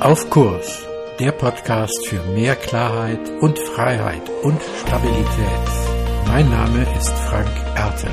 Auf 0.00 0.30
Kurs, 0.30 0.82
der 1.18 1.30
Podcast 1.32 2.08
für 2.08 2.22
mehr 2.32 2.56
Klarheit 2.56 3.20
und 3.42 3.58
Freiheit 3.58 4.26
und 4.42 4.58
Stabilität. 4.80 5.68
Mein 6.26 6.48
Name 6.48 6.86
ist 6.96 7.10
Frank 7.10 7.54
Ertel. 7.76 8.10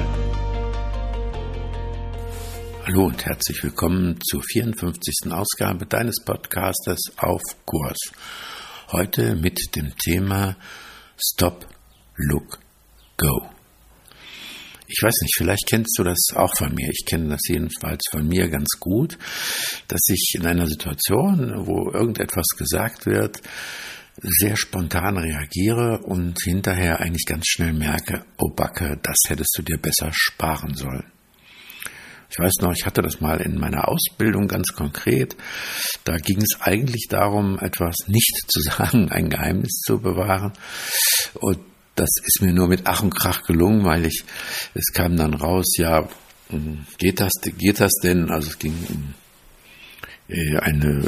Hallo 2.85 3.05
und 3.05 3.25
herzlich 3.25 3.63
willkommen 3.63 4.19
zur 4.21 4.43
54. 4.43 5.31
Ausgabe 5.31 5.85
deines 5.85 6.21
Podcastes 6.25 6.99
Auf 7.15 7.41
Kurs. 7.63 8.11
Heute 8.91 9.37
mit 9.37 9.57
dem 9.77 9.95
Thema 9.95 10.57
Stop, 11.17 11.67
Look, 12.17 12.59
Go. 13.15 13.56
Ich 14.89 15.03
weiß 15.03 15.15
nicht, 15.21 15.35
vielleicht 15.35 15.67
kennst 15.67 15.97
du 15.97 16.03
das 16.03 16.17
auch 16.33 16.55
von 16.55 16.73
mir. 16.73 16.89
Ich 16.89 17.05
kenne 17.05 17.29
das 17.29 17.41
jedenfalls 17.47 18.03
von 18.09 18.25
mir 18.25 18.47
ganz 18.47 18.69
gut, 18.79 19.17
dass 19.89 20.01
ich 20.07 20.35
in 20.35 20.45
einer 20.45 20.65
Situation, 20.65 21.67
wo 21.67 21.91
irgendetwas 21.91 22.47
gesagt 22.57 23.05
wird, 23.05 23.41
sehr 24.21 24.55
spontan 24.55 25.17
reagiere 25.17 25.99
und 26.03 26.39
hinterher 26.41 26.99
eigentlich 27.01 27.25
ganz 27.25 27.47
schnell 27.47 27.73
merke, 27.73 28.25
oh 28.37 28.49
Backe, 28.49 28.97
das 29.03 29.17
hättest 29.27 29.53
du 29.57 29.61
dir 29.61 29.77
besser 29.77 30.09
sparen 30.13 30.73
sollen. 30.73 31.11
Ich 32.29 32.39
weiß 32.39 32.55
noch, 32.61 32.73
ich 32.73 32.85
hatte 32.85 33.01
das 33.01 33.21
mal 33.21 33.39
in 33.39 33.57
meiner 33.57 33.87
Ausbildung 33.87 34.47
ganz 34.47 34.73
konkret. 34.73 35.35
Da 36.03 36.17
ging 36.17 36.41
es 36.41 36.59
eigentlich 36.61 37.07
darum, 37.09 37.57
etwas 37.59 37.95
nicht 38.07 38.45
zu 38.47 38.61
sagen, 38.61 39.11
ein 39.11 39.29
Geheimnis 39.29 39.81
zu 39.85 39.99
bewahren. 39.99 40.53
Und 41.35 41.59
das 41.97 42.09
ist 42.23 42.41
mir 42.41 42.53
nur 42.53 42.67
mit 42.67 42.81
Ach 42.85 43.01
und 43.01 43.15
Krach 43.15 43.43
gelungen, 43.43 43.83
weil 43.83 44.05
ich, 44.05 44.23
es 44.73 44.93
kam 44.93 45.17
dann 45.17 45.33
raus, 45.33 45.65
ja, 45.77 46.07
hm, 46.49 46.85
geht 46.97 47.19
das, 47.19 47.31
geht 47.57 47.79
das 47.79 47.91
denn? 48.03 48.29
Also 48.29 48.49
es 48.49 48.59
ging 48.59 48.73
um 48.89 49.13
äh, 50.29 50.57
eine 50.57 51.03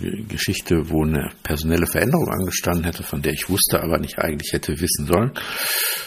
äh, 0.00 0.22
Geschichte, 0.28 0.90
wo 0.90 1.04
eine 1.04 1.30
personelle 1.42 1.86
Veränderung 1.86 2.28
angestanden 2.28 2.84
hätte, 2.84 3.02
von 3.02 3.22
der 3.22 3.32
ich 3.32 3.48
wusste, 3.48 3.82
aber 3.82 3.98
nicht 3.98 4.18
eigentlich 4.18 4.52
hätte 4.52 4.80
wissen 4.80 5.06
sollen. 5.06 5.32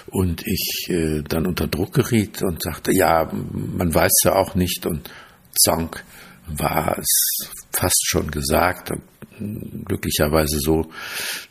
Und 0.08 0.46
ich 0.46 0.88
äh, 0.90 1.24
dann 1.28 1.48
unter 1.48 1.68
Druck 1.68 1.94
geriet 1.94 2.42
und 2.42 2.62
sagte, 2.62 2.94
ja, 2.94 3.32
man 3.32 3.94
weiß 3.94 4.12
ja 4.26 4.36
auch 4.36 4.56
nicht 4.56 4.86
und 4.86 5.10
zank 5.60 6.04
war 6.48 6.98
es 6.98 7.50
fast 7.74 8.08
schon 8.08 8.30
gesagt. 8.30 8.92
Glücklicherweise 9.40 10.60
so, 10.60 10.92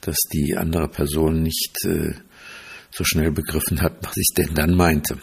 dass 0.01 0.17
die 0.33 0.57
andere 0.57 0.89
Person 0.89 1.43
nicht 1.43 1.77
so 2.93 3.05
schnell 3.05 3.31
begriffen 3.31 3.81
hat, 3.81 3.95
was 4.03 4.17
ich 4.17 4.29
denn 4.37 4.55
dann 4.55 4.75
meinte. 4.75 5.19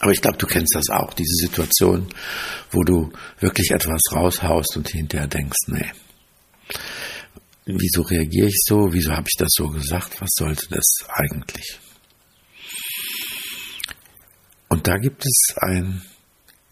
Aber 0.00 0.12
ich 0.12 0.20
glaube, 0.20 0.38
du 0.38 0.46
kennst 0.46 0.74
das 0.74 0.90
auch, 0.90 1.14
diese 1.14 1.46
Situation, 1.46 2.08
wo 2.70 2.82
du 2.82 3.12
wirklich 3.40 3.70
etwas 3.70 4.00
raushaust 4.12 4.76
und 4.76 4.88
hinterher 4.88 5.28
denkst, 5.28 5.68
nee, 5.68 5.90
wieso 7.66 8.02
reagiere 8.02 8.48
ich 8.48 8.60
so, 8.66 8.92
wieso 8.92 9.12
habe 9.12 9.28
ich 9.28 9.36
das 9.38 9.50
so 9.52 9.68
gesagt, 9.68 10.20
was 10.20 10.30
sollte 10.34 10.66
das 10.70 10.84
eigentlich? 11.08 11.78
Und 14.68 14.86
da 14.86 14.96
gibt 14.96 15.24
es 15.24 15.54
ein 15.56 16.02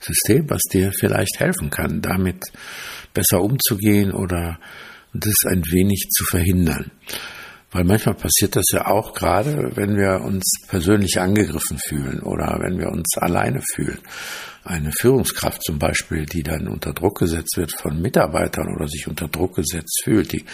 System, 0.00 0.50
was 0.50 0.62
dir 0.72 0.92
vielleicht 0.92 1.38
helfen 1.38 1.70
kann, 1.70 2.02
damit 2.02 2.42
besser 3.14 3.40
umzugehen 3.40 4.12
oder 4.12 4.58
das 5.12 5.36
ein 5.46 5.62
wenig 5.70 6.08
zu 6.10 6.24
verhindern. 6.24 6.90
Weil 7.72 7.84
manchmal 7.84 8.14
passiert 8.14 8.54
das 8.54 8.66
ja 8.70 8.86
auch 8.86 9.14
gerade, 9.14 9.74
wenn 9.74 9.96
wir 9.96 10.20
uns 10.20 10.44
persönlich 10.68 11.18
angegriffen 11.18 11.78
fühlen 11.88 12.20
oder 12.20 12.58
wenn 12.60 12.78
wir 12.78 12.88
uns 12.88 13.16
alleine 13.16 13.62
fühlen. 13.74 13.98
Eine 14.62 14.92
Führungskraft 14.92 15.62
zum 15.64 15.78
Beispiel, 15.78 16.26
die 16.26 16.42
dann 16.42 16.68
unter 16.68 16.92
Druck 16.92 17.18
gesetzt 17.18 17.56
wird 17.56 17.72
von 17.72 18.00
Mitarbeitern 18.00 18.68
oder 18.76 18.86
sich 18.86 19.08
unter 19.08 19.26
Druck 19.26 19.56
gesetzt 19.56 20.02
fühlt, 20.04 20.32
die 20.32 20.44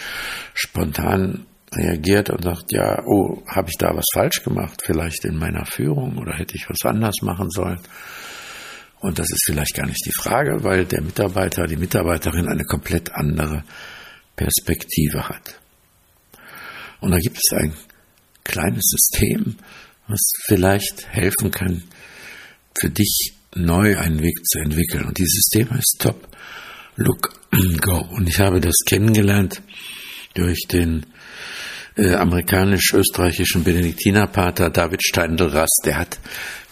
spontan 0.53 1.45
reagiert 1.75 2.29
und 2.29 2.43
sagt, 2.43 2.71
ja, 2.71 3.03
oh, 3.05 3.43
habe 3.47 3.69
ich 3.69 3.77
da 3.77 3.95
was 3.95 4.05
falsch 4.13 4.41
gemacht, 4.41 4.81
vielleicht 4.83 5.25
in 5.25 5.37
meiner 5.37 5.65
Führung 5.65 6.17
oder 6.17 6.33
hätte 6.33 6.55
ich 6.55 6.67
was 6.69 6.89
anders 6.89 7.17
machen 7.21 7.49
sollen. 7.49 7.79
Und 9.01 9.19
das 9.19 9.29
ist 9.29 9.43
vielleicht 9.45 9.75
gar 9.75 9.85
nicht 9.85 10.05
die 10.05 10.13
Frage, 10.13 10.63
weil 10.63 10.85
der 10.85 11.01
Mitarbeiter, 11.01 11.67
die 11.67 11.77
Mitarbeiterin 11.77 12.47
eine 12.47 12.63
komplett 12.63 13.11
andere 13.13 13.63
Perspektive 14.35 15.29
hat. 15.29 15.59
Und 16.99 17.11
da 17.11 17.17
gibt 17.17 17.37
es 17.37 17.57
ein 17.57 17.73
kleines 18.43 18.83
System, 18.89 19.55
was 20.07 20.19
vielleicht 20.45 21.07
helfen 21.07 21.51
kann, 21.51 21.83
für 22.79 22.89
dich 22.89 23.33
neu 23.55 23.97
einen 23.97 24.21
Weg 24.21 24.45
zu 24.45 24.59
entwickeln. 24.59 25.05
Und 25.05 25.17
dieses 25.17 25.33
System 25.43 25.69
heißt 25.71 25.95
Stop, 25.97 26.27
Look, 26.95 27.33
Go. 27.81 27.99
Und 28.11 28.27
ich 28.27 28.39
habe 28.39 28.59
das 28.59 28.75
kennengelernt 28.85 29.61
durch 30.33 30.67
den 30.69 31.05
äh, 31.95 32.13
amerikanisch-österreichischen 32.13 33.63
Benediktinerpater 33.63 34.69
David 34.69 35.03
Steindl-Rast. 35.03 35.81
Der 35.85 35.97
hat 35.97 36.19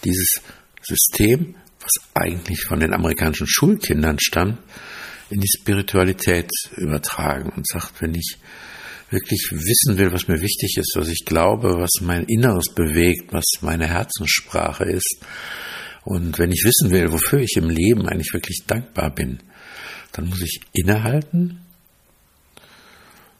dieses 0.04 0.40
System, 0.82 1.54
was 1.80 1.92
eigentlich 2.14 2.62
von 2.62 2.80
den 2.80 2.92
amerikanischen 2.92 3.46
Schulkindern 3.46 4.18
stammt, 4.20 4.58
in 5.30 5.40
die 5.40 5.48
Spiritualität 5.60 6.50
übertragen 6.76 7.50
und 7.50 7.66
sagt, 7.66 8.00
wenn 8.00 8.14
ich 8.14 8.38
wirklich 9.10 9.48
wissen 9.52 9.98
will, 9.98 10.12
was 10.12 10.28
mir 10.28 10.40
wichtig 10.40 10.76
ist, 10.76 10.94
was 10.96 11.08
ich 11.08 11.24
glaube, 11.24 11.78
was 11.78 11.90
mein 12.00 12.24
Inneres 12.24 12.72
bewegt, 12.74 13.32
was 13.32 13.44
meine 13.60 13.86
Herzenssprache 13.86 14.84
ist. 14.84 15.20
Und 16.04 16.38
wenn 16.38 16.50
ich 16.50 16.64
wissen 16.64 16.90
will, 16.90 17.12
wofür 17.12 17.40
ich 17.40 17.56
im 17.56 17.70
Leben 17.70 18.08
eigentlich 18.08 18.32
wirklich 18.32 18.64
dankbar 18.66 19.10
bin, 19.10 19.40
dann 20.12 20.26
muss 20.26 20.40
ich 20.40 20.60
innehalten 20.72 21.60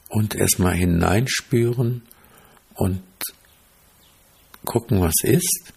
und 0.08 0.34
erstmal 0.34 0.74
hineinspüren 0.74 2.02
und 2.74 3.02
gucken, 4.64 5.00
was 5.00 5.14
ist 5.22 5.72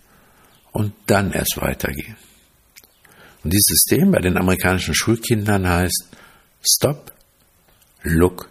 und 0.72 0.94
dann 1.08 1.32
erst 1.32 1.58
weitergehen. 1.58 2.18
Und 3.44 3.54
dieses 3.54 3.66
System 3.66 4.12
bei 4.12 4.20
den 4.20 4.38
amerikanischen 4.38 4.94
Schulkindern 4.94 5.68
heißt 5.68 6.08
Stop, 6.62 7.14
Look, 8.04 8.50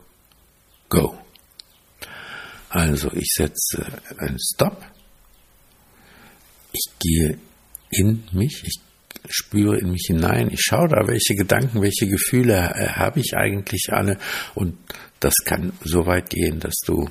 Go. 0.88 1.19
Also 2.70 3.12
ich 3.12 3.32
setze 3.34 3.84
einen 4.16 4.38
Stop. 4.38 4.86
Ich 6.72 6.86
gehe 7.00 7.38
in 7.91 8.22
mich, 8.32 8.62
ich 8.64 8.81
spüre 9.28 9.78
in 9.78 9.91
mich 9.91 10.04
hinein, 10.06 10.50
ich 10.50 10.60
schaue 10.62 10.88
da, 10.88 11.06
welche 11.09 11.34
Gedanken, 11.34 11.82
welche 11.82 12.06
Gefühle 12.06 12.54
äh, 12.54 12.88
habe 12.91 13.20
ich 13.20 13.36
eigentlich 13.36 13.88
alle. 13.91 14.19
Und 14.54 14.78
das 15.19 15.34
kann 15.44 15.72
so 15.82 16.06
weit 16.06 16.30
gehen, 16.30 16.60
dass 16.60 16.76
du 16.86 17.09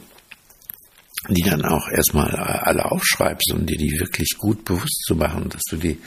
die 1.28 1.44
dann 1.44 1.66
auch 1.66 1.90
erstmal 1.90 2.34
alle 2.34 2.86
aufschreibst, 2.86 3.52
um 3.52 3.66
dir 3.66 3.78
die 3.78 4.00
wirklich 4.00 4.38
gut 4.38 4.64
bewusst 4.64 5.04
zu 5.06 5.16
machen, 5.16 5.50
dass 5.50 5.62
du 5.70 5.76
die 5.76 6.00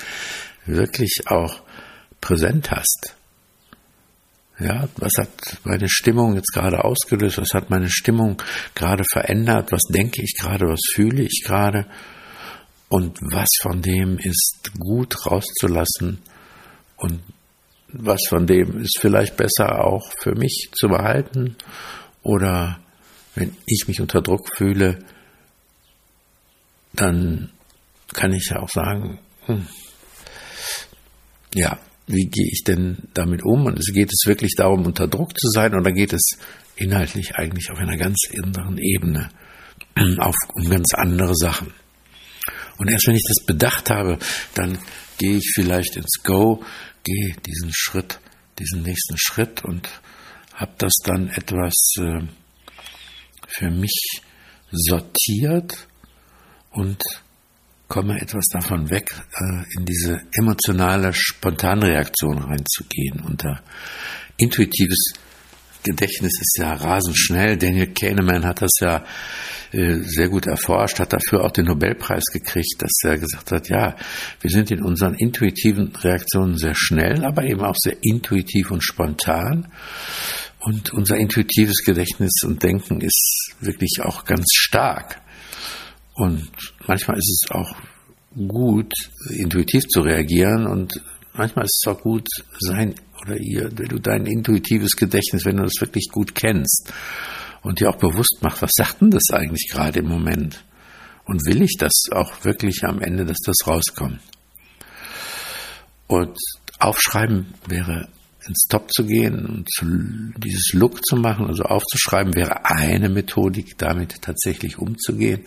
wirklich 0.65 1.25
auch 1.27 1.63
präsent 2.23 2.71
hast. 2.71 3.15
Ja, 4.63 4.89
was 4.97 5.13
hat 5.19 5.59
meine 5.65 5.89
Stimmung 5.89 6.37
jetzt 6.37 6.53
gerade 6.53 6.85
ausgelöst? 6.85 7.39
Was 7.39 7.53
hat 7.53 7.71
meine 7.71 7.91
Stimmung 7.91 8.41
gerade 8.77 9.03
verändert? 9.11 9.73
Was 9.73 9.83
denke 9.89 10.23
ich 10.23 10.37
gerade? 10.39 10.67
Was 10.67 10.81
fühle 10.95 11.23
ich 11.23 11.43
gerade? 11.45 11.87
Und 12.89 13.19
was 13.21 13.49
von 13.61 13.83
dem 13.83 14.19
ist 14.19 14.71
gut 14.79 15.27
rauszulassen? 15.27 16.19
Und 16.97 17.23
was 17.89 18.21
von 18.29 18.47
dem 18.47 18.83
ist 18.83 18.99
vielleicht 19.01 19.37
besser 19.37 19.85
auch 19.85 20.13
für 20.21 20.37
mich 20.37 20.69
zu 20.73 20.89
behalten? 20.89 21.57
Oder 22.23 22.79
wenn 23.35 23.57
ich 23.67 23.89
mich 23.89 24.01
unter 24.01 24.23
Druck 24.23 24.49
fühle, 24.57 24.99
dann 26.93 27.51
kann 28.13 28.33
ich 28.33 28.51
ja 28.51 28.61
auch 28.61 28.69
sagen, 28.69 29.19
hm, 29.47 29.67
ja, 31.55 31.79
wie 32.07 32.27
gehe 32.27 32.49
ich 32.51 32.65
denn 32.65 33.09
damit 33.15 33.43
um? 33.45 33.67
Und 33.67 33.79
es 33.79 33.93
geht 33.93 34.11
es 34.13 34.27
wirklich 34.27 34.55
darum, 34.57 34.85
unter 34.87 35.09
Druck 35.09 35.39
zu 35.39 35.49
sein, 35.49 35.75
oder 35.75 35.93
geht 35.93 36.13
es 36.13 36.39
inhaltlich 36.77 37.37
eigentlich 37.37 37.71
auf 37.71 37.79
einer 37.79 37.97
ganz 37.97 38.19
anderen 38.43 38.79
Ebene 38.79 39.31
auf, 40.19 40.37
um 40.55 40.69
ganz 40.69 40.95
andere 40.95 41.35
Sachen? 41.35 41.73
Und 42.79 42.91
erst 42.91 43.07
wenn 43.07 43.15
ich 43.15 43.27
das 43.29 43.45
bedacht 43.47 43.91
habe, 43.91 44.19
dann 44.55 44.79
gehe 45.19 45.37
ich 45.37 45.53
vielleicht 45.55 45.97
ins 45.97 46.23
Go, 46.25 46.65
gehe 47.05 47.35
diesen 47.47 47.71
Schritt, 47.73 48.19
diesen 48.59 48.83
nächsten 48.83 49.17
Schritt 49.17 49.65
und 49.65 49.89
habe 50.55 50.73
das 50.79 50.95
dann 51.05 51.29
etwas 51.29 51.75
äh, 51.99 52.21
für 53.47 53.71
mich 53.71 54.23
sortiert 54.71 55.89
und 56.71 57.01
komme 57.93 58.19
etwas 58.19 58.47
davon 58.51 58.89
weg, 58.89 59.15
äh, 59.35 59.65
in 59.77 59.85
diese 59.85 60.23
emotionale 60.33 61.13
Spontanreaktion 61.13 62.39
reinzugehen. 62.39 63.21
Und 63.21 63.45
intuitives 64.39 65.13
Gedächtnis 65.85 66.33
ist 66.41 66.57
ja 66.59 66.73
rasend 66.73 67.19
schnell. 67.19 67.59
Daniel 67.59 67.93
Kahneman 67.93 68.47
hat 68.47 68.63
das 68.63 68.71
ja 68.81 69.05
äh, 69.73 69.99
sehr 70.05 70.31
gut 70.31 70.47
erforscht, 70.47 71.01
hat 71.01 71.13
dafür 71.13 71.45
auch 71.45 71.51
den 71.51 71.67
Nobelpreis 71.67 72.25
gekriegt, 72.33 72.77
dass 72.79 72.93
er 73.05 73.19
gesagt 73.19 73.53
hat, 73.53 73.69
ja, 73.69 73.95
wir 74.41 74.51
sind 74.51 74.71
in 74.71 74.83
unseren 74.83 75.13
intuitiven 75.15 75.95
Reaktionen 75.95 76.57
sehr 76.57 76.75
schnell, 76.75 77.27
aber 77.27 77.45
eben 77.45 77.61
auch 77.61 77.77
sehr 77.77 77.97
intuitiv 78.01 78.71
und 78.71 78.83
spontan. 78.83 79.69
Und 80.61 80.95
unser 80.95 81.19
intuitives 81.19 81.85
Gedächtnis 81.85 82.41
und 82.43 82.63
Denken 82.63 83.03
ist 83.03 83.53
wirklich 83.61 83.99
auch 84.01 84.25
ganz 84.25 84.47
stark. 84.55 85.22
Und 86.15 86.51
manchmal 86.87 87.17
ist 87.17 87.45
es 87.45 87.51
auch 87.51 87.75
gut, 88.37 88.93
intuitiv 89.31 89.85
zu 89.89 90.01
reagieren 90.01 90.67
und 90.67 90.93
manchmal 91.35 91.65
ist 91.65 91.83
es 91.83 91.93
auch 91.93 92.01
gut, 92.01 92.29
sein 92.61 92.95
oder 93.23 93.37
ihr, 93.37 93.71
wenn 93.77 93.89
du 93.89 93.99
dein 93.99 94.27
intuitives 94.27 94.97
Gedächtnis, 94.97 95.45
wenn 95.45 95.57
du 95.57 95.63
das 95.63 95.81
wirklich 95.81 96.09
gut 96.11 96.35
kennst 96.35 96.93
und 97.63 97.81
dir 97.81 97.91
auch 97.91 97.97
bewusst 97.97 98.39
machst, 98.43 98.63
was 98.63 98.73
sagt 98.75 99.01
denn 99.01 99.11
das 99.11 99.31
eigentlich 99.33 99.69
gerade 99.71 100.01
im 100.01 100.09
Moment? 100.09 100.65
Und 101.25 101.47
will 101.47 101.63
ich 101.63 101.77
das 101.79 101.93
auch 102.11 102.45
wirklich 102.45 102.85
am 102.85 103.01
Ende, 103.01 103.25
dass 103.25 103.39
das 103.45 103.67
rauskommt? 103.67 104.21
Und 106.09 106.37
aufschreiben 106.81 107.55
wäre 107.69 108.09
ins 108.47 108.67
Top 108.69 108.93
zu 108.93 109.05
gehen 109.07 109.47
und 109.47 109.71
zu, 109.71 109.87
dieses 110.39 110.73
Look 110.73 111.05
zu 111.05 111.17
machen, 111.17 111.47
also 111.47 111.65
aufzuschreiben, 111.65 112.35
wäre 112.35 112.65
eine 112.65 113.09
Methodik, 113.09 113.79
damit 113.79 114.23
tatsächlich 114.23 114.79
umzugehen. 114.79 115.43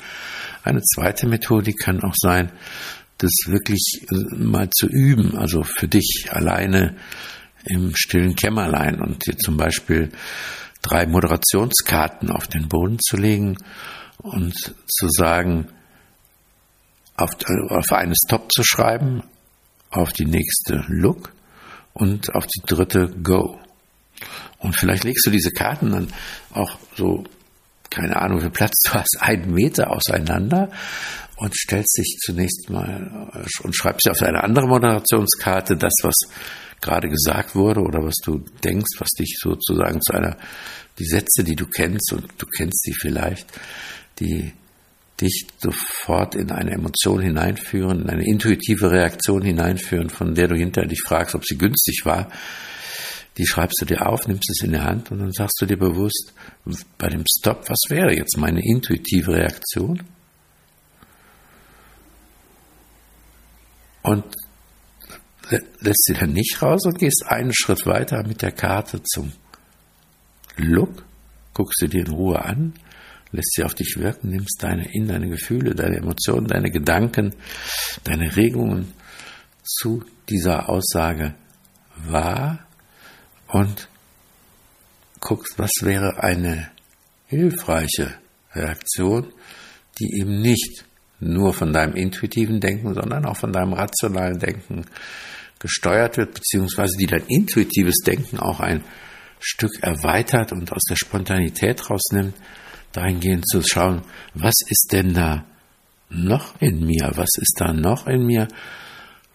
Eine 0.63 0.81
zweite 0.81 1.27
Methodik 1.27 1.79
kann 1.79 2.03
auch 2.03 2.15
sein, 2.15 2.51
das 3.17 3.31
wirklich 3.47 4.05
äh, 4.09 4.35
mal 4.35 4.69
zu 4.69 4.87
üben, 4.87 5.37
also 5.37 5.63
für 5.63 5.87
dich 5.87 6.27
alleine 6.29 6.95
im 7.65 7.95
stillen 7.95 8.35
Kämmerlein 8.35 9.01
und 9.01 9.25
dir 9.25 9.37
zum 9.37 9.57
Beispiel 9.57 10.11
drei 10.81 11.07
Moderationskarten 11.07 12.29
auf 12.29 12.47
den 12.47 12.67
Boden 12.67 12.99
zu 12.99 13.17
legen 13.17 13.57
und 14.17 14.75
zu 14.87 15.09
sagen, 15.09 15.67
auf, 17.17 17.31
auf 17.69 17.91
eine 17.91 18.13
Stop 18.25 18.51
zu 18.51 18.63
schreiben, 18.63 19.23
auf 19.89 20.13
die 20.13 20.25
nächste 20.25 20.83
Look 20.87 21.34
und 21.95 22.35
auf 22.35 22.45
die 22.45 22.61
dritte 22.65 23.07
Go. 23.23 23.57
Und 24.59 24.75
vielleicht 24.75 25.03
legst 25.03 25.25
du 25.25 25.31
diese 25.31 25.51
Karten 25.51 25.91
dann 25.91 26.13
auch 26.53 26.77
so, 26.95 27.23
keine 27.89 28.17
Ahnung, 28.21 28.37
wie 28.37 28.43
viel 28.43 28.51
Platz 28.51 28.73
du 28.85 28.93
hast, 28.93 29.17
einen 29.19 29.53
Meter 29.53 29.89
auseinander 29.91 30.69
und 31.37 31.55
stellst 31.55 31.97
dich 31.97 32.17
zunächst 32.23 32.69
mal 32.69 33.31
und 33.63 33.75
schreibst 33.75 34.05
dir 34.05 34.11
auf 34.11 34.21
eine 34.21 34.43
andere 34.43 34.67
Moderationskarte 34.67 35.77
das, 35.77 35.93
was 36.03 36.15
gerade 36.81 37.09
gesagt 37.09 37.55
wurde 37.55 37.81
oder 37.81 38.03
was 38.03 38.15
du 38.23 38.39
denkst, 38.63 38.99
was 38.99 39.09
dich 39.11 39.37
sozusagen 39.39 40.01
zu 40.01 40.13
einer, 40.13 40.37
die 40.99 41.05
Sätze, 41.05 41.43
die 41.43 41.55
du 41.55 41.65
kennst 41.65 42.13
und 42.13 42.25
du 42.37 42.45
kennst 42.45 42.83
sie 42.83 42.93
vielleicht, 42.93 43.47
die 44.19 44.53
dich 45.21 45.47
sofort 45.59 46.35
in 46.35 46.51
eine 46.51 46.71
Emotion 46.71 47.21
hineinführen, 47.21 48.01
in 48.01 48.09
eine 48.09 48.25
intuitive 48.25 48.91
Reaktion 48.91 49.41
hineinführen, 49.41 50.09
von 50.09 50.35
der 50.35 50.47
du 50.47 50.55
hinterher 50.55 50.89
dich 50.89 51.01
fragst, 51.01 51.35
ob 51.35 51.45
sie 51.45 51.57
günstig 51.57 52.01
war, 52.03 52.29
die 53.37 53.45
schreibst 53.45 53.81
du 53.81 53.85
dir 53.85 54.07
auf, 54.07 54.27
nimmst 54.27 54.49
es 54.49 54.63
in 54.63 54.71
die 54.71 54.79
Hand 54.79 55.11
und 55.11 55.19
dann 55.19 55.31
sagst 55.31 55.57
du 55.59 55.65
dir 55.65 55.77
bewusst, 55.77 56.33
bei 56.97 57.07
dem 57.07 57.23
Stop, 57.29 57.69
was 57.69 57.79
wäre 57.89 58.15
jetzt 58.15 58.37
meine 58.37 58.61
intuitive 58.63 59.33
Reaktion? 59.33 60.03
Und 64.03 64.23
lässt 65.79 66.03
sie 66.05 66.13
dann 66.13 66.33
nicht 66.33 66.61
raus 66.61 66.85
und 66.85 66.99
gehst 66.99 67.25
einen 67.27 67.53
Schritt 67.53 67.85
weiter 67.85 68.25
mit 68.25 68.41
der 68.41 68.51
Karte 68.51 69.01
zum 69.03 69.31
Look, 70.57 71.05
guckst 71.53 71.79
sie 71.79 71.89
dir 71.89 72.05
in 72.05 72.11
Ruhe 72.11 72.43
an 72.43 72.73
lässt 73.35 73.53
sie 73.53 73.63
auf 73.63 73.73
dich 73.73 73.95
wirken, 73.97 74.29
nimmst 74.29 74.61
deine 74.61 74.93
in 74.93 75.07
deine 75.07 75.29
Gefühle, 75.29 75.75
deine 75.75 75.97
Emotionen, 75.97 76.47
deine 76.47 76.71
Gedanken, 76.71 77.35
deine 78.03 78.35
Regungen 78.35 78.93
zu 79.63 80.03
dieser 80.29 80.69
Aussage 80.69 81.35
wahr 81.95 82.65
und 83.47 83.87
guckst, 85.19 85.57
was 85.57 85.71
wäre 85.81 86.21
eine 86.23 86.69
hilfreiche 87.27 88.15
Reaktion, 88.53 89.33
die 89.99 90.19
eben 90.19 90.41
nicht 90.41 90.85
nur 91.19 91.53
von 91.53 91.73
deinem 91.73 91.95
intuitiven 91.95 92.59
Denken, 92.59 92.93
sondern 92.93 93.25
auch 93.25 93.37
von 93.37 93.51
deinem 93.51 93.73
rationalen 93.73 94.39
Denken 94.39 94.85
gesteuert 95.59 96.17
wird, 96.17 96.33
beziehungsweise 96.33 96.97
die 96.97 97.07
dein 97.07 97.25
intuitives 97.27 97.97
Denken 98.05 98.39
auch 98.39 98.59
ein 98.59 98.83
Stück 99.39 99.71
erweitert 99.81 100.51
und 100.51 100.71
aus 100.71 100.83
der 100.89 100.95
Spontanität 100.95 101.89
rausnimmt, 101.89 102.35
dahingehend 102.95 103.47
zu 103.47 103.61
schauen, 103.61 104.01
was 104.33 104.53
ist 104.67 104.89
denn 104.91 105.13
da 105.13 105.45
noch 106.09 106.59
in 106.61 106.85
mir? 106.85 107.11
Was 107.15 107.29
ist 107.37 107.55
da 107.57 107.73
noch 107.73 108.07
in 108.07 108.25
mir, 108.25 108.47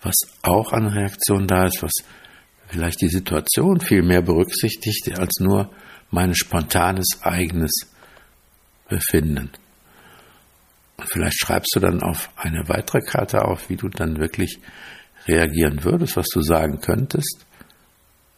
was 0.02 0.16
auch 0.42 0.72
an 0.72 0.86
Reaktion 0.86 1.46
da 1.46 1.66
ist, 1.66 1.82
was 1.82 1.92
vielleicht 2.68 3.00
die 3.00 3.08
Situation 3.08 3.80
viel 3.80 4.02
mehr 4.02 4.22
berücksichtigt 4.22 5.18
als 5.18 5.40
nur 5.40 5.70
mein 6.10 6.34
spontanes 6.34 7.20
eigenes 7.22 7.72
Befinden. 8.88 9.50
Und 10.96 11.08
vielleicht 11.08 11.38
schreibst 11.38 11.72
du 11.74 11.80
dann 11.80 12.02
auf 12.02 12.30
eine 12.36 12.68
weitere 12.68 13.00
Karte 13.00 13.44
auf, 13.44 13.68
wie 13.68 13.76
du 13.76 13.88
dann 13.88 14.18
wirklich 14.18 14.58
reagieren 15.26 15.84
würdest, 15.84 16.16
was 16.16 16.26
du 16.28 16.42
sagen 16.42 16.80
könntest, 16.80 17.46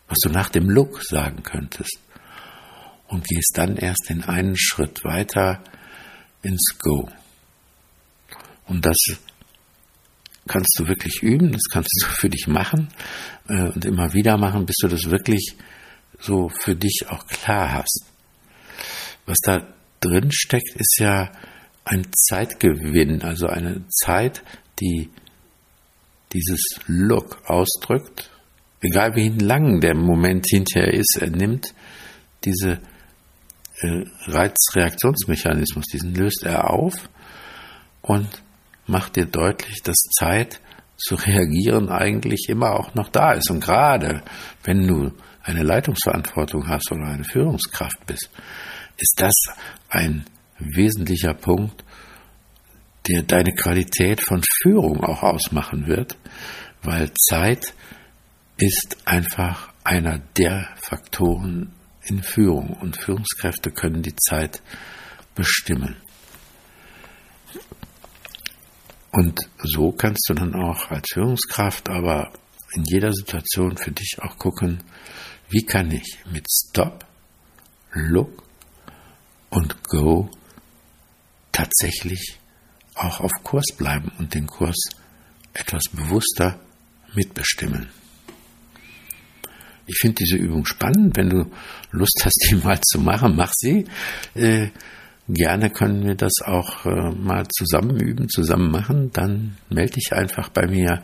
was 0.09 0.19
du 0.23 0.31
nach 0.31 0.49
dem 0.49 0.69
Look 0.69 1.03
sagen 1.03 1.43
könntest 1.43 1.99
und 3.13 3.29
gehst 3.29 3.53
dann 3.55 3.77
erst 3.77 4.11
in 4.11 4.25
einen 4.25 4.57
Schritt 4.57 5.05
weiter 5.05 5.63
ins 6.43 6.79
Go. 6.79 7.11
Und 8.67 8.87
das 8.87 8.97
kannst 10.49 10.75
du 10.79 10.89
wirklich 10.89 11.23
üben, 11.23 11.53
das 11.53 11.65
kannst 11.71 11.91
du 12.01 12.07
für 12.07 12.31
dich 12.31 12.47
machen 12.49 12.89
äh, 13.49 13.69
und 13.69 13.85
immer 13.85 14.15
wieder 14.15 14.39
machen, 14.39 14.65
bis 14.65 14.77
du 14.81 14.89
das 14.89 15.11
wirklich 15.11 15.57
so 16.19 16.49
für 16.49 16.75
dich 16.75 17.05
auch 17.11 17.27
klar 17.27 17.73
hast. 17.73 18.07
Was 19.27 19.39
da 19.45 19.67
drin 20.01 20.33
steckt, 20.33 20.75
ist 20.77 20.97
ja 20.99 21.31
ein 21.85 22.07
Zeitgewinn, 22.15 23.23
also 23.23 23.47
eine 23.47 23.87
Zeit, 23.89 24.43
die 24.81 25.11
dieses 26.33 26.63
Look 26.87 27.43
ausdrückt, 27.45 28.31
egal 28.81 29.15
wie 29.17 29.29
lang 29.29 29.81
der 29.81 29.95
Moment 29.95 30.47
hinterher 30.49 30.95
ist, 30.95 31.19
er 31.21 31.31
nimmt 31.31 31.75
diese 32.45 32.81
Reizreaktionsmechanismus, 33.81 35.87
diesen 35.87 36.15
löst 36.15 36.45
er 36.45 36.71
auf 36.71 37.09
und 38.01 38.29
macht 38.87 39.17
dir 39.17 39.27
deutlich, 39.27 39.83
dass 39.83 39.97
Zeit 40.19 40.61
zu 40.97 41.17
reagieren 41.17 41.89
eigentlich 41.89 42.49
immer 42.49 42.73
auch 42.73 42.95
noch 42.95 43.09
da 43.09 43.33
ist. 43.33 43.51
Und 43.51 43.61
gerade 43.61 44.23
wenn 44.65 44.87
du 44.87 45.13
eine 45.43 45.63
Leitungsverantwortung 45.63 46.69
hast 46.69 46.93
oder 46.93 47.07
eine 47.07 47.25
Führungskraft 47.25 48.07
bist, 48.07 48.31
ist 48.99 49.15
das 49.17 49.35
ein 49.89 50.25
wesentlicher 50.59 51.35
Punkt, 51.35 51.85
der 53.09 53.23
deine 53.23 53.53
Qualität 53.53 54.21
von 54.21 54.43
Führung 54.63 55.03
auch 55.03 55.25
ausmachen 55.25 55.89
wird, 55.89 56.17
weil 56.83 57.13
Zeit 57.15 57.75
ist 58.59 58.97
einfach 59.05 59.73
einer 59.83 60.21
der 60.37 60.69
Faktoren, 60.77 61.73
in 62.05 62.23
Führung 62.23 62.75
und 62.81 62.97
Führungskräfte 62.97 63.71
können 63.71 64.03
die 64.03 64.17
Zeit 64.17 64.63
bestimmen. 65.35 65.97
Und 69.13 69.41
so 69.59 69.93
kannst 69.93 70.25
du 70.29 70.35
dann 70.35 70.55
auch 70.55 70.91
als 70.91 71.09
Führungskraft 71.13 71.89
aber 71.89 72.33
in 72.75 72.85
jeder 72.85 73.13
Situation 73.13 73.77
für 73.77 73.91
dich 73.91 74.17
auch 74.23 74.39
gucken, 74.39 74.83
wie 75.51 75.65
kann 75.67 75.91
ich 75.91 76.19
mit 76.31 76.47
Stop, 76.51 77.05
Look 77.93 78.43
und 79.51 79.83
Go 79.85 80.31
tatsächlich 81.53 82.39
auch 82.95 83.21
auf 83.21 83.33
Kurs 83.43 83.67
bleiben 83.77 84.11
und 84.19 84.33
den 84.35 84.47
Kurs 84.47 84.77
etwas 85.53 85.83
bewusster 85.93 86.59
mitbestimmen. 87.15 87.91
Ich 89.87 89.99
finde 89.99 90.17
diese 90.17 90.37
Übung 90.37 90.65
spannend. 90.67 91.17
Wenn 91.17 91.31
du 91.31 91.51
Lust 91.91 92.23
hast, 92.25 92.47
die 92.51 92.55
mal 92.65 92.81
zu 92.81 93.01
machen, 93.01 93.35
mach 93.37 93.53
sie. 93.55 93.87
Äh, 94.35 94.69
gerne 95.29 95.71
können 95.71 96.05
wir 96.05 96.15
das 96.15 96.35
auch 96.45 96.85
äh, 96.85 97.11
mal 97.11 97.47
zusammen 97.49 97.99
üben, 98.01 98.29
zusammen 98.29 98.71
machen. 98.71 99.11
Dann 99.13 99.57
melde 99.69 99.95
dich 99.95 100.13
einfach 100.13 100.49
bei 100.49 100.67
mir 100.67 101.03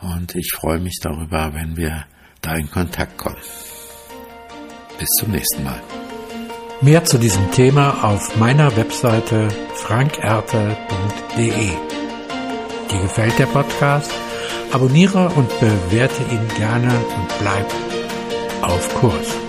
und 0.00 0.34
ich 0.34 0.52
freue 0.54 0.78
mich 0.78 0.98
darüber, 1.02 1.52
wenn 1.54 1.76
wir 1.76 2.06
da 2.40 2.54
in 2.54 2.70
Kontakt 2.70 3.18
kommen. 3.18 3.36
Bis 4.98 5.08
zum 5.18 5.32
nächsten 5.32 5.64
Mal. 5.64 5.80
Mehr 6.80 7.04
zu 7.04 7.18
diesem 7.18 7.50
Thema 7.50 8.04
auf 8.04 8.36
meiner 8.36 8.76
Webseite 8.76 9.48
frankerte.de. 9.74 11.70
Dir 12.90 13.00
gefällt 13.02 13.38
der 13.38 13.46
Podcast? 13.46 14.12
Abonniere 14.70 15.28
und 15.30 15.48
bewerte 15.60 16.22
ihn 16.30 16.46
gerne 16.56 16.88
und 16.88 17.38
bleib 17.40 17.87
auf 18.68 18.94
Kurs. 18.94 19.47